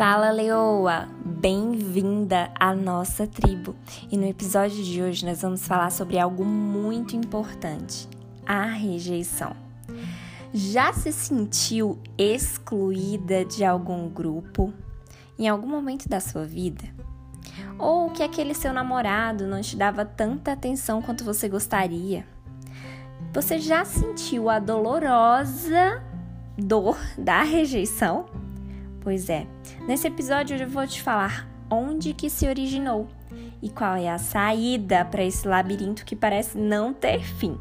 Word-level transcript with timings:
Fala 0.00 0.30
Leoa, 0.30 1.10
bem-vinda 1.22 2.50
à 2.58 2.74
nossa 2.74 3.26
tribo. 3.26 3.76
E 4.10 4.16
no 4.16 4.24
episódio 4.24 4.82
de 4.82 5.02
hoje 5.02 5.26
nós 5.26 5.42
vamos 5.42 5.66
falar 5.66 5.90
sobre 5.90 6.18
algo 6.18 6.42
muito 6.42 7.14
importante: 7.14 8.08
a 8.46 8.64
rejeição. 8.64 9.54
Já 10.54 10.90
se 10.94 11.12
sentiu 11.12 11.98
excluída 12.16 13.44
de 13.44 13.62
algum 13.62 14.08
grupo 14.08 14.72
em 15.38 15.46
algum 15.46 15.68
momento 15.68 16.08
da 16.08 16.18
sua 16.18 16.46
vida? 16.46 16.84
Ou 17.78 18.08
que 18.08 18.22
aquele 18.22 18.54
seu 18.54 18.72
namorado 18.72 19.46
não 19.46 19.60
te 19.60 19.76
dava 19.76 20.06
tanta 20.06 20.52
atenção 20.52 21.02
quanto 21.02 21.24
você 21.24 21.46
gostaria? 21.46 22.26
Você 23.34 23.58
já 23.58 23.84
sentiu 23.84 24.48
a 24.48 24.58
dolorosa 24.58 26.02
dor 26.56 26.96
da 27.18 27.42
rejeição? 27.42 28.24
Pois 29.02 29.28
é, 29.28 29.46
nesse 29.86 30.06
episódio 30.06 30.56
eu 30.56 30.68
vou 30.68 30.86
te 30.86 31.02
falar 31.02 31.48
onde 31.70 32.12
que 32.12 32.28
se 32.28 32.46
originou 32.46 33.08
e 33.62 33.68
qual 33.68 33.96
é 33.96 34.08
a 34.08 34.18
saída 34.18 35.04
para 35.04 35.24
esse 35.24 35.46
labirinto 35.46 36.04
que 36.04 36.16
parece 36.16 36.58
não 36.58 36.92
ter 36.92 37.20
fim. 37.20 37.58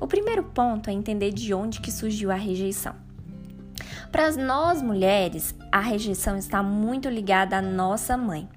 O 0.00 0.06
primeiro 0.06 0.42
ponto 0.42 0.88
é 0.88 0.92
entender 0.92 1.32
de 1.32 1.52
onde 1.52 1.80
que 1.80 1.92
surgiu 1.92 2.30
a 2.30 2.34
rejeição. 2.34 2.94
Para 4.10 4.30
nós 4.32 4.82
mulheres, 4.82 5.54
a 5.70 5.80
rejeição 5.80 6.36
está 6.36 6.62
muito 6.62 7.08
ligada 7.08 7.58
à 7.58 7.62
nossa 7.62 8.16
mãe. 8.16 8.48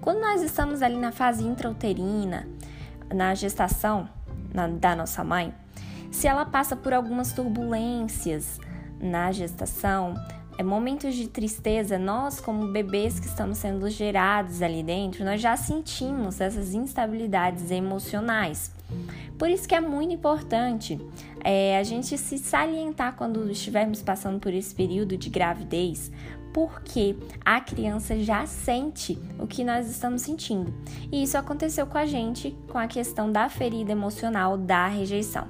Quando 0.00 0.20
nós 0.20 0.42
estamos 0.42 0.82
ali 0.82 0.96
na 0.96 1.10
fase 1.10 1.44
intrauterina, 1.44 2.46
na 3.12 3.34
gestação 3.34 4.08
na, 4.52 4.68
da 4.68 4.94
nossa 4.94 5.24
mãe, 5.24 5.52
se 6.10 6.28
ela 6.28 6.44
passa 6.44 6.76
por 6.76 6.92
algumas 6.92 7.32
turbulências 7.32 8.60
na 9.00 9.32
gestação, 9.32 10.14
momentos 10.62 11.14
de 11.14 11.28
tristeza, 11.28 11.98
nós, 11.98 12.40
como 12.40 12.68
bebês 12.68 13.18
que 13.18 13.26
estamos 13.26 13.58
sendo 13.58 13.88
gerados 13.90 14.62
ali 14.62 14.82
dentro, 14.82 15.24
nós 15.24 15.40
já 15.40 15.56
sentimos 15.56 16.40
essas 16.40 16.74
instabilidades 16.74 17.70
emocionais. 17.70 18.72
Por 19.38 19.50
isso 19.50 19.66
que 19.66 19.74
é 19.74 19.80
muito 19.80 20.14
importante 20.14 21.00
é, 21.42 21.76
a 21.78 21.82
gente 21.82 22.16
se 22.16 22.38
salientar 22.38 23.16
quando 23.16 23.50
estivermos 23.50 24.02
passando 24.02 24.38
por 24.38 24.52
esse 24.52 24.74
período 24.74 25.16
de 25.16 25.28
gravidez, 25.28 26.12
porque 26.52 27.16
a 27.44 27.60
criança 27.60 28.16
já 28.20 28.46
sente 28.46 29.18
o 29.40 29.46
que 29.46 29.64
nós 29.64 29.90
estamos 29.90 30.22
sentindo. 30.22 30.72
E 31.10 31.24
isso 31.24 31.36
aconteceu 31.36 31.84
com 31.84 31.98
a 31.98 32.06
gente 32.06 32.56
com 32.68 32.78
a 32.78 32.86
questão 32.86 33.30
da 33.30 33.48
ferida 33.48 33.90
emocional 33.90 34.56
da 34.56 34.86
rejeição. 34.86 35.48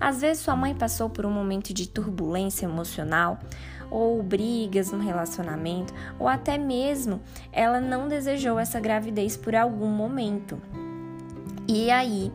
Às 0.00 0.22
vezes 0.22 0.42
sua 0.42 0.56
mãe 0.56 0.74
passou 0.74 1.10
por 1.10 1.26
um 1.26 1.30
momento 1.30 1.74
de 1.74 1.86
turbulência 1.86 2.64
emocional, 2.64 3.38
ou 3.90 4.22
brigas 4.22 4.90
no 4.90 4.98
relacionamento, 4.98 5.92
ou 6.18 6.28
até 6.28 6.58
mesmo 6.58 7.20
ela 7.52 7.80
não 7.80 8.08
desejou 8.08 8.58
essa 8.58 8.80
gravidez 8.80 9.36
por 9.36 9.54
algum 9.54 9.88
momento. 9.88 10.60
E 11.68 11.90
aí, 11.90 12.32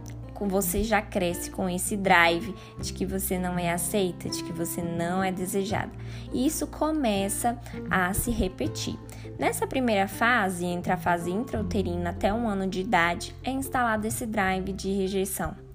você 0.48 0.84
já 0.84 1.02
cresce 1.02 1.52
com 1.52 1.70
esse 1.70 1.96
drive 1.96 2.54
de 2.80 2.94
que 2.94 3.06
você 3.06 3.38
não 3.38 3.58
é 3.58 3.72
aceita, 3.72 4.30
de 4.30 4.44
que 4.44 4.52
você 4.52 4.82
não 4.82 5.24
é 5.24 5.32
desejada. 5.32 5.92
E 6.34 6.46
isso 6.46 6.68
começa 6.68 7.60
a 7.90 8.14
se 8.14 8.32
repetir. 8.32 8.98
Nessa 9.38 9.68
primeira 9.68 10.08
fase, 10.08 10.66
entre 10.66 10.92
a 10.92 10.98
fase 10.98 11.32
intrauterina 11.32 12.12
até 12.12 12.34
um 12.34 12.48
ano 12.48 12.68
de 12.68 12.82
idade, 12.82 13.36
é 13.44 13.52
instalado 13.52 14.08
esse 14.08 14.26
drive 14.26 14.72
de 14.74 14.92
rejeição. 14.92 15.71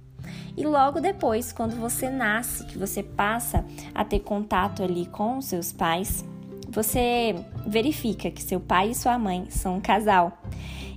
E 0.57 0.65
logo 0.65 1.01
depois, 1.01 1.53
quando 1.53 1.77
você 1.77 2.09
nasce, 2.09 2.65
que 2.65 2.79
você 2.79 3.03
passa 3.03 3.65
a 3.95 4.05
ter 4.05 4.21
contato 4.21 4.83
ali 4.83 5.07
com 5.07 5.39
os 5.39 5.45
seus 5.47 5.71
pais, 5.71 6.25
você 6.69 7.35
verifica 7.67 8.31
que 8.31 8.43
seu 8.43 8.59
pai 8.59 8.91
e 8.91 8.95
sua 8.95 9.19
mãe 9.19 9.47
são 9.51 9.77
um 9.77 9.81
casal. 9.81 10.41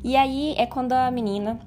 E 0.04 0.16
aí 0.16 0.56
é 0.58 0.66
quando 0.66 0.94
a 0.94 1.12
menina 1.12 1.60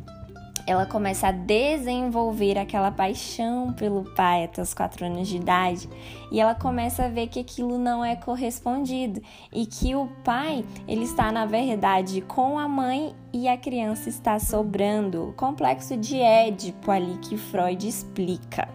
ela 0.66 0.86
começa 0.86 1.28
a 1.28 1.32
desenvolver 1.32 2.58
aquela 2.58 2.90
paixão 2.90 3.72
pelo 3.72 4.04
pai 4.14 4.44
até 4.44 4.62
os 4.62 4.72
4 4.72 5.06
anos 5.06 5.28
de 5.28 5.36
idade 5.36 5.88
e 6.30 6.40
ela 6.40 6.54
começa 6.54 7.04
a 7.04 7.08
ver 7.08 7.28
que 7.28 7.40
aquilo 7.40 7.78
não 7.78 8.04
é 8.04 8.16
correspondido 8.16 9.20
e 9.52 9.66
que 9.66 9.94
o 9.94 10.08
pai 10.24 10.64
ele 10.86 11.04
está 11.04 11.32
na 11.32 11.46
verdade 11.46 12.20
com 12.20 12.58
a 12.58 12.68
mãe 12.68 13.14
e 13.32 13.48
a 13.48 13.56
criança 13.56 14.08
está 14.08 14.38
sobrando. 14.38 15.28
O 15.28 15.32
complexo 15.32 15.96
de 15.96 16.20
Édipo 16.20 16.90
ali 16.90 17.18
que 17.18 17.36
Freud 17.36 17.86
explica. 17.86 18.68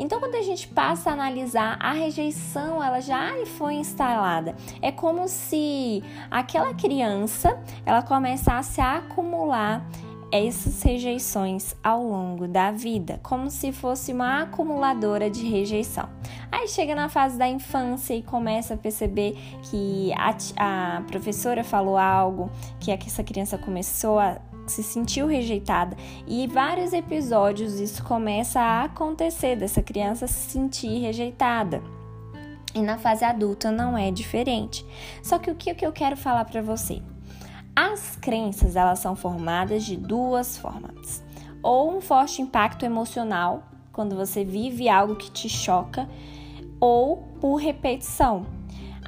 Então, 0.00 0.18
quando 0.18 0.34
a 0.34 0.42
gente 0.42 0.66
passa 0.66 1.10
a 1.10 1.12
analisar 1.12 1.76
a 1.78 1.92
rejeição, 1.92 2.82
ela 2.82 3.00
já 3.00 3.34
foi 3.58 3.74
instalada. 3.74 4.56
É 4.80 4.90
como 4.90 5.28
se 5.28 6.02
aquela 6.30 6.72
criança 6.72 7.62
ela 7.84 8.00
começasse 8.00 8.80
a 8.80 8.96
acumular 8.96 9.84
essas 10.32 10.82
rejeições 10.82 11.74
ao 11.82 12.02
longo 12.02 12.46
da 12.46 12.70
vida, 12.70 13.18
como 13.22 13.50
se 13.50 13.72
fosse 13.72 14.12
uma 14.12 14.42
acumuladora 14.42 15.30
de 15.30 15.44
rejeição. 15.44 16.08
Aí 16.50 16.68
chega 16.68 16.94
na 16.94 17.08
fase 17.08 17.36
da 17.36 17.48
infância 17.48 18.14
e 18.14 18.22
começa 18.22 18.74
a 18.74 18.76
perceber 18.76 19.36
que 19.62 20.12
a, 20.14 20.96
a 20.96 21.00
professora 21.02 21.64
falou 21.64 21.96
algo, 21.96 22.50
que 22.78 22.90
essa 22.92 23.24
criança 23.24 23.58
começou 23.58 24.18
a 24.18 24.38
se 24.66 24.84
sentiu 24.84 25.26
rejeitada 25.26 25.96
e 26.28 26.46
vários 26.46 26.92
episódios 26.92 27.80
isso 27.80 28.04
começa 28.04 28.60
a 28.60 28.84
acontecer 28.84 29.56
dessa 29.56 29.82
criança 29.82 30.28
se 30.28 30.50
sentir 30.50 31.00
rejeitada. 31.00 31.82
E 32.72 32.80
na 32.80 32.96
fase 32.96 33.24
adulta 33.24 33.72
não 33.72 33.98
é 33.98 34.12
diferente. 34.12 34.86
Só 35.22 35.38
que 35.38 35.50
o 35.50 35.56
que 35.56 35.84
eu 35.84 35.92
quero 35.92 36.16
falar 36.16 36.44
para 36.44 36.62
você? 36.62 37.02
As 37.74 38.16
crenças 38.16 38.76
elas 38.76 38.98
são 38.98 39.14
formadas 39.16 39.84
de 39.84 39.96
duas 39.96 40.56
formas: 40.56 41.22
ou 41.62 41.96
um 41.96 42.00
forte 42.00 42.42
impacto 42.42 42.84
emocional, 42.84 43.64
quando 43.92 44.16
você 44.16 44.44
vive 44.44 44.88
algo 44.88 45.16
que 45.16 45.30
te 45.30 45.48
choca, 45.48 46.08
ou 46.80 47.18
por 47.40 47.56
repetição, 47.56 48.46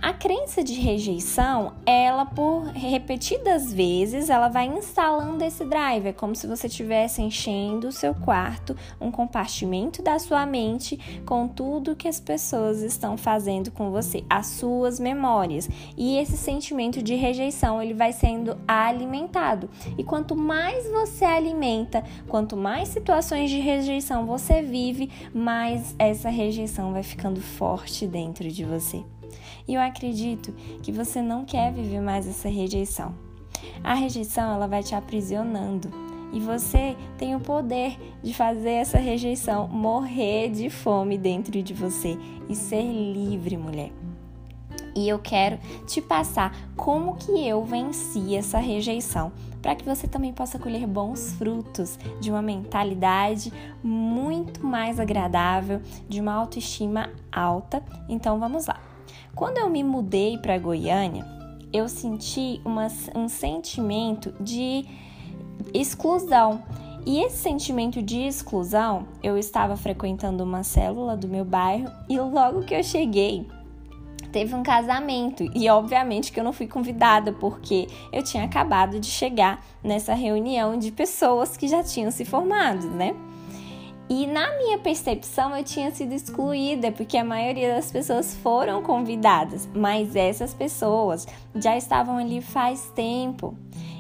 a 0.03 0.13
crença 0.13 0.65
de 0.65 0.73
rejeição, 0.73 1.75
ela 1.87 2.27
por 2.27 2.65
repetidas 2.65 3.73
vezes, 3.73 4.29
ela 4.29 4.49
vai 4.49 4.67
instalando 4.67 5.45
esse 5.45 5.65
drive, 5.65 6.09
é 6.09 6.13
como 6.13 6.35
se 6.35 6.45
você 6.49 6.67
estivesse 6.67 7.23
enchendo 7.23 7.87
o 7.87 7.93
seu 7.93 8.13
quarto, 8.13 8.77
um 9.01 9.13
compartimento 9.13 10.03
da 10.03 10.19
sua 10.19 10.45
mente 10.45 11.23
com 11.25 11.47
tudo 11.47 11.95
que 11.95 12.09
as 12.09 12.19
pessoas 12.19 12.83
estão 12.83 13.17
fazendo 13.17 13.71
com 13.71 13.93
você, 13.93 14.25
as 14.29 14.47
suas 14.47 14.99
memórias. 14.99 15.71
E 15.97 16.19
esse 16.19 16.37
sentimento 16.37 17.01
de 17.01 17.15
rejeição, 17.15 17.81
ele 17.81 17.95
vai 17.95 18.13
sendo 18.13 18.59
alimentado. 18.67 19.71
E 19.97 20.03
quanto 20.03 20.35
mais 20.35 20.91
você 20.91 21.25
alimenta, 21.25 22.03
quanto 22.27 22.57
mais 22.57 22.89
situações 22.89 23.51
de 23.51 23.61
rejeição 23.61 24.27
você 24.27 24.63
vive, 24.63 25.09
mais 25.33 25.95
essa 25.97 26.29
rejeição 26.29 26.93
vai 26.93 27.05
ficando 27.05 27.41
forte 27.41 28.05
dentro 28.05 28.51
de 28.51 28.65
você. 28.65 29.05
E 29.67 29.75
eu 29.75 29.81
acredito 29.81 30.53
que 30.83 30.93
você 30.93 31.23
não 31.23 31.45
quer 31.45 31.73
viver 31.73 32.01
mais 32.01 32.27
essa 32.27 32.49
rejeição. 32.49 33.15
A 33.83 33.95
rejeição 33.95 34.55
ela 34.55 34.67
vai 34.67 34.83
te 34.83 34.95
aprisionando 34.95 35.91
e 36.33 36.41
você 36.41 36.97
tem 37.19 37.37
o 37.37 37.41
poder 37.41 37.99
de 38.23 38.33
fazer 38.33 38.71
essa 38.71 38.99
rejeição 38.99 39.69
morrer 39.69 40.51
de 40.51 40.71
fome 40.71 41.19
dentro 41.19 41.63
de 41.63 41.75
você 41.75 42.19
e 42.49 42.57
ser 42.57 42.83
livre, 42.83 43.57
mulher. 43.57 43.93
E 44.95 45.09
eu 45.09 45.19
quero 45.19 45.59
te 45.87 46.01
passar 46.01 46.55
como 46.77 47.17
que 47.17 47.47
eu 47.47 47.65
venci 47.65 48.35
essa 48.35 48.59
rejeição, 48.59 49.33
para 49.61 49.75
que 49.75 49.85
você 49.85 50.07
também 50.07 50.33
possa 50.33 50.59
colher 50.59 50.87
bons 50.87 51.33
frutos 51.33 51.99
de 52.21 52.31
uma 52.31 52.43
mentalidade 52.43 53.53
muito 53.83 54.67
mais 54.67 55.01
agradável, 55.01 55.81
de 56.09 56.21
uma 56.21 56.35
autoestima 56.35 57.11
alta. 57.31 57.83
Então 58.09 58.39
vamos 58.39 58.67
lá. 58.67 58.92
Quando 59.35 59.59
eu 59.59 59.69
me 59.71 59.83
mudei 59.83 60.39
para 60.39 60.59
Goiânia, 60.59 61.25
eu 61.73 61.89
senti 61.89 62.61
uma, 62.65 62.89
um 63.15 63.29
sentimento 63.29 64.33
de 64.41 64.85
exclusão. 65.73 66.63
E 67.05 67.21
esse 67.21 67.39
sentimento 67.39 68.01
de 68.01 68.21
exclusão, 68.21 69.07
eu 69.23 69.37
estava 69.37 69.77
frequentando 69.77 70.45
uma 70.45 70.63
célula 70.63 71.17
do 71.17 71.27
meu 71.27 71.45
bairro 71.45 71.91
e 72.09 72.19
logo 72.19 72.63
que 72.63 72.75
eu 72.75 72.83
cheguei, 72.85 73.49
teve 74.31 74.55
um 74.55 74.63
casamento 74.63 75.45
e 75.55 75.69
obviamente 75.69 76.33
que 76.33 76.39
eu 76.39 76.45
não 76.45 76.53
fui 76.53 76.67
convidada 76.67 77.33
porque 77.33 77.89
eu 78.13 78.23
tinha 78.23 78.45
acabado 78.45 79.01
de 79.01 79.09
chegar 79.09 79.65
nessa 79.83 80.15
reunião 80.15 80.79
de 80.79 80.93
pessoas 80.93 81.57
que 81.57 81.67
já 81.67 81.83
tinham 81.83 82.11
se 82.11 82.25
formado, 82.25 82.89
né? 82.89 83.15
E 84.15 84.27
na 84.27 84.59
minha 84.59 84.77
percepção 84.77 85.57
eu 85.57 85.65
tinha 85.65 85.91
sido 85.91 86.13
excluída, 86.13 86.93
porque 86.93 87.17
a 87.17 87.25
maioria 87.25 87.75
das 87.75 87.91
pessoas 87.91 88.35
foram 88.35 88.83
convidadas, 88.83 89.67
mas 89.75 90.15
essas 90.15 90.53
pessoas 90.53 91.27
já 91.55 91.79
estavam 91.79 92.19
ali 92.19 92.43
faz 92.43 92.93
tempo. 92.95 93.57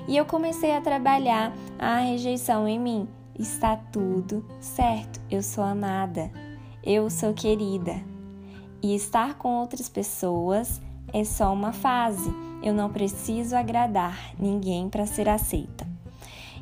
E 0.06 0.14
eu 0.14 0.26
comecei 0.26 0.76
a 0.76 0.82
trabalhar 0.82 1.56
a 1.79 2.00
rejeição 2.00 2.69
em 2.69 2.79
mim. 2.79 3.09
Está 3.38 3.75
tudo 3.91 4.44
certo, 4.61 5.19
eu 5.31 5.43
sou 5.43 5.64
amada, 5.64 6.31
eu 6.85 7.09
sou 7.09 7.32
querida. 7.32 7.99
E 8.82 8.94
estar 8.94 9.38
com 9.38 9.61
outras 9.61 9.88
pessoas 9.88 10.79
é 11.11 11.25
só 11.25 11.50
uma 11.50 11.73
fase. 11.73 12.31
Eu 12.62 12.75
não 12.75 12.91
preciso 12.91 13.56
agradar 13.56 14.35
ninguém 14.38 14.91
para 14.91 15.06
ser 15.06 15.26
aceita. 15.26 15.92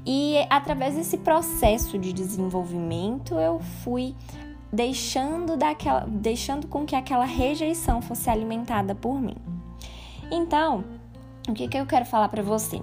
E 0.05 0.37
através 0.49 0.94
desse 0.94 1.19
processo 1.19 1.99
de 1.99 2.12
desenvolvimento, 2.12 3.35
eu 3.35 3.61
fui 3.82 4.14
deixando, 4.73 5.56
daquela, 5.56 6.06
deixando 6.08 6.67
com 6.67 6.87
que 6.87 6.97
aquela 6.97 7.25
rejeição 7.25 8.00
fosse 8.00 8.31
alimentada 8.31 8.94
por 8.94 9.20
mim. 9.20 9.37
Então, 10.31 10.85
o 11.49 11.52
que, 11.52 11.69
que 11.69 11.76
eu 11.76 11.87
quero 11.87 12.05
falar 12.05 12.29
para 12.29 12.43
você? 12.43 12.81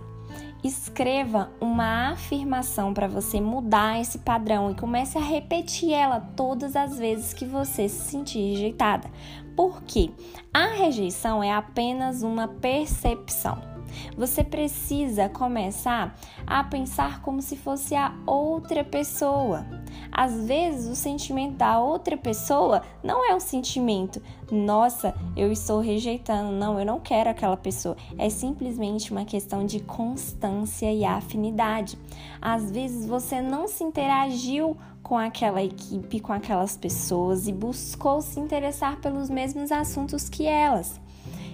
Escreva 0.64 1.50
uma 1.62 2.12
afirmação 2.12 2.94
para 2.94 3.08
você 3.08 3.40
mudar 3.40 4.02
esse 4.02 4.19
padrão 4.19 4.72
e 4.72 4.75
comece 4.75 5.18
a 5.18 5.22
repetir 5.22 5.94
ela 5.94 6.19
todas 6.19 6.75
as 6.75 6.98
vezes 6.98 7.34
que 7.34 7.46
você 7.46 7.88
se 7.88 8.12
sentir 8.12 8.40
rejeitada. 8.40 9.10
Porque 9.56 10.12
a 10.54 10.68
rejeição 10.74 11.44
é 11.44 11.54
apenas 11.54 12.22
uma 12.22 12.48
percepção. 12.48 13.77
Você 14.18 14.44
precisa 14.44 15.30
começar 15.30 16.18
a 16.46 16.64
pensar 16.64 17.22
como 17.22 17.40
se 17.40 17.56
fosse 17.56 17.96
a 17.96 18.12
outra 18.25 18.84
pessoa. 18.84 19.64
Às 20.12 20.34
vezes, 20.46 20.90
o 20.90 20.96
sentimento 20.96 21.56
da 21.56 21.80
outra 21.80 22.18
pessoa 22.18 22.81
não 23.04 23.30
é 23.30 23.36
um 23.36 23.40
sentimento, 23.40 24.19
nossa, 24.52 25.14
eu 25.36 25.52
estou 25.52 25.80
rejeitando, 25.80 26.52
não, 26.52 26.80
eu 26.80 26.86
não 26.86 27.00
quero 27.00 27.30
aquela 27.30 27.56
pessoa. 27.56 27.96
É 28.18 28.30
simplesmente 28.30 29.12
uma 29.12 29.24
questão 29.24 29.66
de 29.66 29.80
constância 29.81 30.92
e 30.92 31.06
afinidade. 31.06 31.98
Às 32.42 32.72
vezes, 32.72 33.06
você 33.06 33.40
não 33.40 33.68
se 33.68 33.84
interagiu 33.84 34.75
com 35.04 35.18
aquela 35.18 35.64
equipe, 35.64 36.19
com 36.19 36.34
aquelas 36.34 36.75
pessoas 36.75 37.48
e 37.48 37.54
buscou 37.54 38.22
se 38.22 38.40
interessar 38.40 38.98
pelos 38.98 39.30
mesmos 39.30 39.72
assuntos 39.72 40.28
que 40.28 40.46
elas. 40.46 41.00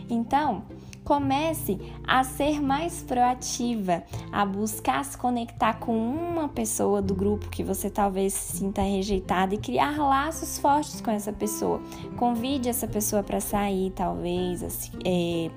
Então, 0.09 0.63
Comece 1.03 1.79
a 2.05 2.23
ser 2.23 2.61
mais 2.61 3.03
proativa, 3.03 4.03
a 4.31 4.45
buscar 4.45 5.03
se 5.03 5.17
conectar 5.17 5.79
com 5.79 5.95
uma 5.95 6.47
pessoa 6.47 7.01
do 7.01 7.13
grupo 7.13 7.49
que 7.49 7.63
você 7.63 7.89
talvez 7.89 8.33
se 8.33 8.57
sinta 8.57 8.81
rejeitada 8.81 9.53
e 9.53 9.57
criar 9.57 9.97
laços 9.97 10.57
fortes 10.57 11.01
com 11.01 11.11
essa 11.11 11.33
pessoa. 11.33 11.81
Convide 12.17 12.69
essa 12.69 12.87
pessoa 12.87 13.21
para 13.21 13.39
sair, 13.39 13.91
talvez, 13.91 14.63
assim, 14.63 14.91
é, 15.05 15.51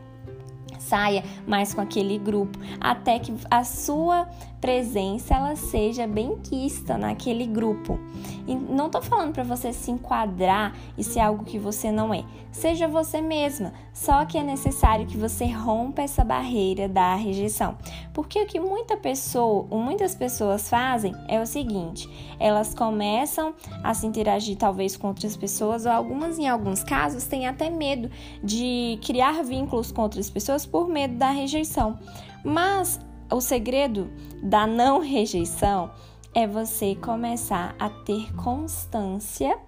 saia 0.78 1.25
mais 1.46 1.75
com 1.75 1.81
aquele 1.81 2.19
grupo, 2.19 2.58
até 2.81 3.19
que 3.19 3.34
a 3.50 3.64
sua 3.64 4.28
presença 4.67 5.33
ela 5.33 5.55
seja 5.55 6.09
bem 6.09 6.37
quista 6.39 6.99
naquele 6.99 7.47
grupo. 7.47 8.01
E 8.49 8.55
não 8.57 8.91
tô 8.91 9.01
falando 9.01 9.33
para 9.33 9.45
você 9.45 9.73
se 9.73 9.93
enquadrar 9.93 10.75
e 10.99 11.05
ser 11.05 11.21
algo 11.21 11.45
que 11.45 11.57
você 11.57 11.93
não 11.93 12.13
é. 12.13 12.25
Seja 12.51 12.89
você 12.89 13.21
mesma, 13.21 13.73
só 13.93 14.25
que 14.25 14.37
é 14.37 14.43
necessário 14.43 15.07
que 15.07 15.17
você 15.17 15.47
rompa 15.47 16.03
essa 16.03 16.25
barreira 16.25 16.89
da 16.89 17.15
rejeição. 17.15 17.79
Porque 18.13 18.43
o 18.43 18.47
que 18.47 18.59
muita 18.59 18.97
pessoa, 18.97 19.69
muitas 19.71 20.17
pessoas 20.17 20.69
fazem 20.69 21.15
é 21.29 21.41
o 21.41 21.47
seguinte, 21.47 22.09
elas 22.41 22.75
começam 22.75 23.55
a 23.85 23.95
se 23.95 24.05
interagir 24.05 24.57
talvez 24.57 24.97
com 24.97 25.07
outras 25.07 25.37
pessoas 25.37 25.87
ou 25.87 25.93
algumas 25.93 26.41
em 26.41 26.49
alguns 26.49 26.83
casos 26.83 27.23
têm 27.23 27.47
até 27.47 27.71
medo 27.71 28.11
de 28.43 28.99
criar 29.05 29.45
vínculos 29.45 29.93
com 29.93 30.03
outras 30.03 30.29
pessoas 30.29 30.67
por 30.67 30.89
medo 30.89 31.15
da 31.15 31.31
rejeição. 31.31 31.97
Mas 32.43 32.99
o 33.31 33.40
segredo 33.40 34.11
da 34.43 34.67
não 34.67 35.00
rejeição 35.00 35.90
é 36.34 36.46
você 36.46 36.94
começar 36.94 37.75
a 37.78 37.88
ter 37.88 38.32
constância 38.34 39.58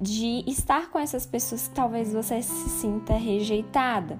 de 0.00 0.44
estar 0.46 0.90
com 0.90 0.98
essas 0.98 1.26
pessoas 1.26 1.68
que 1.68 1.74
talvez 1.74 2.12
você 2.12 2.42
se 2.42 2.68
sinta 2.70 3.14
rejeitada 3.14 4.18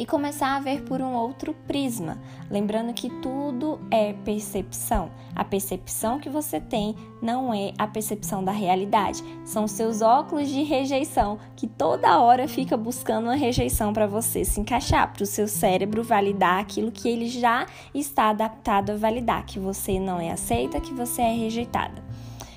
e 0.00 0.06
começar 0.06 0.56
a 0.56 0.60
ver 0.60 0.80
por 0.84 1.02
um 1.02 1.12
outro 1.12 1.52
prisma, 1.66 2.16
lembrando 2.50 2.94
que 2.94 3.10
tudo 3.20 3.78
é 3.90 4.14
percepção. 4.24 5.10
A 5.36 5.44
percepção 5.44 6.18
que 6.18 6.30
você 6.30 6.58
tem 6.58 6.96
não 7.20 7.52
é 7.52 7.74
a 7.76 7.86
percepção 7.86 8.42
da 8.42 8.50
realidade, 8.50 9.22
são 9.44 9.68
seus 9.68 10.00
óculos 10.00 10.48
de 10.48 10.62
rejeição 10.62 11.38
que 11.54 11.66
toda 11.66 12.18
hora 12.18 12.48
fica 12.48 12.78
buscando 12.78 13.26
uma 13.26 13.34
rejeição 13.34 13.92
para 13.92 14.06
você 14.06 14.42
se 14.42 14.58
encaixar, 14.58 15.12
para 15.12 15.22
o 15.22 15.26
seu 15.26 15.46
cérebro 15.46 16.02
validar 16.02 16.60
aquilo 16.60 16.90
que 16.90 17.06
ele 17.06 17.28
já 17.28 17.66
está 17.94 18.30
adaptado 18.30 18.92
a 18.92 18.96
validar, 18.96 19.44
que 19.44 19.58
você 19.58 20.00
não 20.00 20.18
é 20.18 20.30
aceita, 20.30 20.80
que 20.80 20.94
você 20.94 21.20
é 21.20 21.34
rejeitada. 21.34 22.02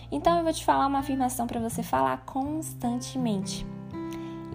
Então 0.09 0.37
eu 0.37 0.45
vou 0.45 0.53
te 0.53 0.63
falar 0.63 0.87
uma 0.87 0.99
afirmação 0.99 1.45
para 1.45 1.59
você 1.59 1.83
falar 1.83 2.23
constantemente. 2.25 3.65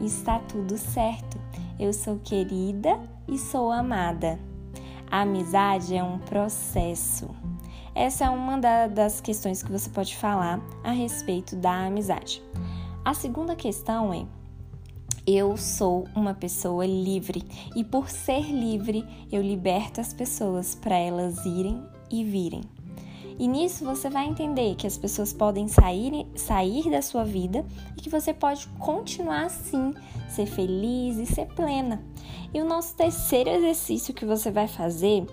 Está 0.01 0.39
tudo 0.39 0.79
certo. 0.79 1.37
Eu 1.79 1.93
sou 1.93 2.19
querida 2.19 2.99
e 3.29 3.39
sou 3.39 3.71
amada. 3.71 4.39
A 5.11 5.21
amizade 5.21 5.95
é 5.95 6.03
um 6.03 6.19
processo. 6.19 7.31
Essa 7.95 8.25
é 8.25 8.31
uma 8.31 8.59
das 8.89 9.21
questões 9.21 9.63
que 9.63 9.71
você 9.71 9.89
pode 9.89 10.17
falar 10.17 10.61
a 10.83 10.91
respeito 10.91 11.55
da 11.55 11.87
amizade. 11.87 12.43
A 13.05 13.15
segunda 13.15 13.55
questão 13.55 14.13
é: 14.13 14.27
eu 15.27 15.57
sou 15.57 16.07
uma 16.17 16.35
pessoa 16.35 16.85
livre 16.85 17.45
e 17.77 17.85
por 17.85 18.09
ser 18.09 18.43
livre, 18.51 19.05
eu 19.31 19.41
liberto 19.41 20.01
as 20.01 20.13
pessoas 20.13 20.75
para 20.75 20.97
elas 20.97 21.45
irem 21.47 21.83
e 22.11 22.25
virem. 22.25 22.63
E 23.39 23.47
nisso 23.47 23.85
você 23.85 24.11
vai 24.11 24.27
entender 24.27 24.75
que 24.75 24.87
as 24.87 24.99
pessoas 24.99 25.33
podem 25.33 25.69
sair, 25.69 26.27
sair 26.35 26.91
da 26.91 27.01
sua 27.01 27.25
vida 27.25 27.65
e 27.97 28.01
que 28.01 28.11
você 28.11 28.35
pode 28.35 28.67
continuar 28.79 29.47
assim, 29.47 29.95
ser 30.29 30.47
feliz 30.47 31.19
e 31.19 31.27
ser 31.27 31.47
plena. 31.47 32.03
E 32.53 32.61
o 32.61 32.65
nosso 32.65 32.97
terceiro 32.97 33.51
exercício 33.51 34.13
que 34.13 34.25
você 34.25 34.51
vai 34.51 34.67
fazer 34.67 35.25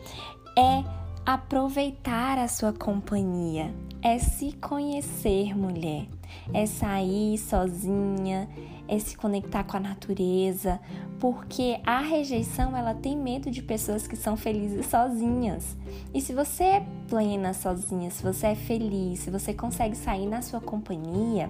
é 0.58 1.05
aproveitar 1.26 2.38
a 2.38 2.48
sua 2.48 2.72
companhia, 2.72 3.74
é 4.02 4.20
se 4.20 4.52
conhecer, 4.54 5.58
mulher, 5.58 6.06
é 6.54 6.68
sair 6.68 7.38
sozinha, 7.40 8.48
é 8.88 9.00
se 9.00 9.18
conectar 9.18 9.64
com 9.64 9.78
a 9.78 9.80
natureza, 9.80 10.80
porque 11.20 11.80
a 11.84 12.02
rejeição 12.02 12.78
ela 12.78 12.94
tem 12.94 13.18
medo 13.18 13.50
de 13.50 13.64
pessoas 13.64 14.06
que 14.06 14.16
são 14.16 14.38
felizes 14.38 14.86
sozinhas. 14.86 15.76
E 16.14 16.22
se 16.22 16.34
você 16.34 16.64
é 16.64 16.86
plena 17.08 17.54
sozinha, 17.54 18.12
se 18.12 18.22
você 18.22 18.48
é 18.48 18.56
feliz, 18.56 19.22
se 19.22 19.32
você 19.32 19.52
consegue 19.52 19.96
sair 19.96 20.28
na 20.28 20.44
sua 20.44 20.62
companhia, 20.62 21.50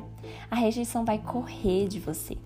a 0.50 0.56
rejeição 0.56 1.04
vai 1.04 1.18
correr 1.18 1.90
de 1.90 2.00
você. 2.00 2.38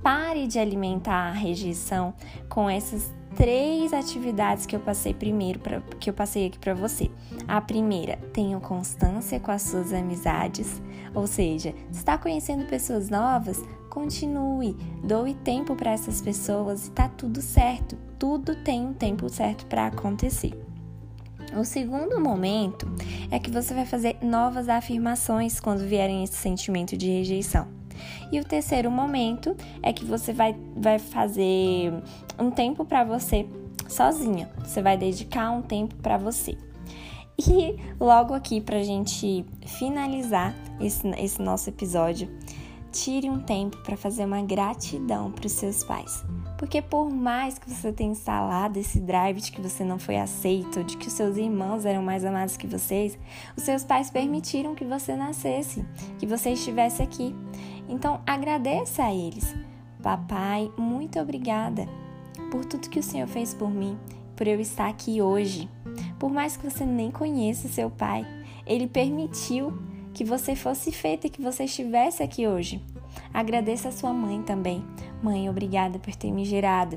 Pare 0.00 0.46
de 0.46 0.60
alimentar 0.60 1.30
a 1.30 1.32
rejeição 1.32 2.14
com 2.48 2.70
essas 2.70 3.12
três 3.36 3.92
atividades 3.92 4.66
que 4.66 4.74
eu 4.76 4.80
passei 4.80 5.14
primeiro 5.14 5.58
pra, 5.58 5.80
que 5.98 6.10
eu 6.10 6.14
passei 6.14 6.46
aqui 6.46 6.58
para 6.58 6.74
você. 6.74 7.10
A 7.46 7.60
primeira, 7.60 8.16
tenha 8.32 8.58
constância 8.60 9.40
com 9.40 9.50
as 9.50 9.62
suas 9.62 9.92
amizades, 9.92 10.80
ou 11.14 11.26
seja, 11.26 11.74
está 11.90 12.16
conhecendo 12.16 12.66
pessoas 12.66 13.08
novas, 13.08 13.62
continue, 13.90 14.76
doe 15.04 15.34
tempo 15.34 15.76
para 15.76 15.92
essas 15.92 16.20
pessoas 16.20 16.86
e 16.86 16.90
tá 16.90 17.08
tudo 17.08 17.42
certo. 17.42 17.96
Tudo 18.18 18.54
tem 18.56 18.86
um 18.86 18.92
tempo 18.92 19.28
certo 19.28 19.66
para 19.66 19.86
acontecer. 19.86 20.52
O 21.56 21.64
segundo 21.64 22.18
momento 22.18 22.90
é 23.30 23.38
que 23.38 23.50
você 23.50 23.74
vai 23.74 23.84
fazer 23.84 24.16
novas 24.22 24.68
afirmações 24.68 25.60
quando 25.60 25.86
vierem 25.86 26.24
esse 26.24 26.36
sentimento 26.36 26.96
de 26.96 27.10
rejeição. 27.10 27.81
E 28.30 28.40
o 28.40 28.44
terceiro 28.44 28.90
momento 28.90 29.56
é 29.82 29.92
que 29.92 30.04
você 30.04 30.32
vai, 30.32 30.56
vai 30.76 30.98
fazer 30.98 31.92
um 32.38 32.50
tempo 32.50 32.84
para 32.84 33.04
você 33.04 33.46
sozinha. 33.88 34.50
Você 34.64 34.82
vai 34.82 34.96
dedicar 34.96 35.50
um 35.50 35.62
tempo 35.62 35.94
para 35.96 36.16
você. 36.16 36.56
E 37.38 37.76
logo 37.98 38.34
aqui, 38.34 38.60
para 38.60 38.78
a 38.78 38.82
gente 38.82 39.44
finalizar 39.66 40.54
esse, 40.80 41.08
esse 41.18 41.40
nosso 41.40 41.68
episódio, 41.70 42.28
tire 42.92 43.28
um 43.28 43.40
tempo 43.40 43.78
para 43.78 43.96
fazer 43.96 44.24
uma 44.24 44.42
gratidão 44.42 45.32
para 45.32 45.46
os 45.46 45.52
seus 45.52 45.82
pais. 45.82 46.24
Porque 46.62 46.80
por 46.80 47.10
mais 47.10 47.58
que 47.58 47.68
você 47.68 47.92
tenha 47.92 48.12
instalado 48.12 48.78
esse 48.78 49.00
drive 49.00 49.40
de 49.40 49.50
que 49.50 49.60
você 49.60 49.82
não 49.82 49.98
foi 49.98 50.16
aceito, 50.16 50.84
de 50.84 50.96
que 50.96 51.08
os 51.08 51.12
seus 51.12 51.36
irmãos 51.36 51.84
eram 51.84 52.04
mais 52.04 52.24
amados 52.24 52.56
que 52.56 52.68
vocês, 52.68 53.18
os 53.56 53.64
seus 53.64 53.82
pais 53.82 54.12
permitiram 54.12 54.72
que 54.72 54.84
você 54.84 55.16
nascesse, 55.16 55.84
que 56.20 56.24
você 56.24 56.50
estivesse 56.50 57.02
aqui. 57.02 57.34
Então 57.88 58.20
agradeça 58.24 59.02
a 59.02 59.12
eles. 59.12 59.52
Papai, 60.00 60.70
muito 60.78 61.18
obrigada 61.18 61.84
por 62.52 62.64
tudo 62.64 62.88
que 62.88 63.00
o 63.00 63.02
Senhor 63.02 63.26
fez 63.26 63.52
por 63.52 63.68
mim, 63.68 63.98
por 64.36 64.46
eu 64.46 64.60
estar 64.60 64.88
aqui 64.88 65.20
hoje. 65.20 65.68
Por 66.16 66.30
mais 66.30 66.56
que 66.56 66.70
você 66.70 66.86
nem 66.86 67.10
conheça 67.10 67.66
seu 67.66 67.90
pai, 67.90 68.24
ele 68.64 68.86
permitiu 68.86 69.76
que 70.14 70.22
você 70.22 70.54
fosse 70.54 70.92
feita 70.92 71.26
e 71.26 71.30
que 71.30 71.42
você 71.42 71.64
estivesse 71.64 72.22
aqui 72.22 72.46
hoje. 72.46 72.80
Agradeça 73.32 73.88
a 73.88 73.92
sua 73.92 74.12
mãe 74.12 74.42
também. 74.42 74.84
Mãe, 75.22 75.48
obrigada 75.48 75.98
por 75.98 76.14
ter 76.14 76.30
me 76.30 76.44
gerado. 76.44 76.96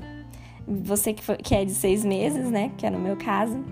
Você 0.66 1.12
que, 1.12 1.22
foi, 1.22 1.36
que 1.36 1.54
é 1.54 1.64
de 1.64 1.72
seis 1.72 2.04
meses, 2.04 2.50
né? 2.50 2.72
Que 2.76 2.86
é 2.86 2.90
no 2.90 2.98
meu 2.98 3.16
caso. 3.16 3.64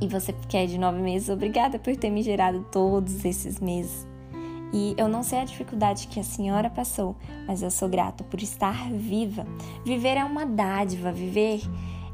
E 0.00 0.06
você 0.06 0.32
que 0.48 0.56
é 0.56 0.66
de 0.66 0.78
nove 0.78 1.00
meses, 1.00 1.28
obrigada 1.28 1.78
por 1.78 1.96
ter 1.96 2.10
me 2.10 2.22
gerado 2.22 2.64
todos 2.70 3.24
esses 3.24 3.58
meses. 3.58 4.06
E 4.72 4.94
eu 4.98 5.08
não 5.08 5.22
sei 5.22 5.40
a 5.40 5.44
dificuldade 5.44 6.08
que 6.08 6.20
a 6.20 6.22
senhora 6.22 6.68
passou, 6.68 7.16
mas 7.46 7.62
eu 7.62 7.70
sou 7.70 7.88
grata 7.88 8.22
por 8.24 8.40
estar 8.42 8.90
viva. 8.90 9.46
Viver 9.84 10.16
é 10.16 10.24
uma 10.24 10.44
dádiva, 10.44 11.10
viver 11.10 11.60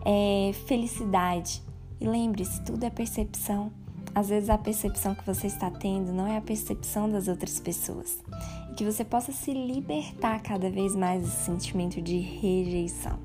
é, 0.05 0.53
felicidade. 0.67 1.61
E 2.01 2.07
lembre-se, 2.07 2.63
tudo 2.65 2.85
é 2.85 2.91
percepção. 2.91 3.73
Às 4.15 4.29
vezes 4.29 4.49
a 4.49 4.57
percepção 4.57 5.15
que 5.15 5.27
você 5.27 5.49
está 5.49 5.71
tendo 5.71 6.13
não 6.13 6.27
é 6.27 6.37
a 6.37 6.41
percepção 6.41 7.11
das 7.11 7.27
outras 7.27 7.59
pessoas. 7.59 8.23
Que 8.77 8.85
você 8.85 9.05
possa 9.05 9.33
se 9.33 9.53
libertar 9.53 10.43
cada 10.43 10.69
vez 10.69 10.97
mais 10.97 11.23
desse 11.23 11.45
sentimento 11.45 12.03
de 12.03 12.19
rejeição 12.19 13.19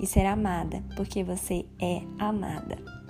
e 0.00 0.06
ser 0.06 0.26
amada, 0.26 0.82
porque 0.96 1.22
você 1.24 1.64
é 1.80 2.02
amada. 2.18 3.01